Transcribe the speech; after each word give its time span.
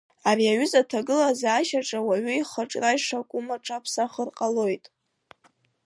Ари 0.29 0.45
аҩыза 0.51 0.79
аҭагылазаашьаҿы 0.83 1.97
ауаҩы 1.99 2.33
ихаҿра 2.35 2.97
ишакәым 2.97 3.47
аҽаԥсахыр 3.55 4.29
ҟалоит. 4.37 4.85